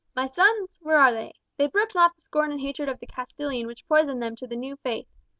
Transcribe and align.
My 0.15 0.25
sons? 0.25 0.79
Where 0.81 0.97
are 0.97 1.13
they? 1.13 1.31
They 1.57 1.67
brooked 1.67 1.93
not 1.93 2.15
the 2.15 2.21
scorn 2.21 2.51
and 2.51 2.59
hatred 2.59 2.89
of 2.89 2.99
the 2.99 3.05
Castillian 3.05 3.67
which 3.67 3.87
poisoned 3.87 4.19
to 4.39 4.47
them 4.47 4.49
the 4.49 4.55
new 4.55 4.75
faith. 4.77 5.05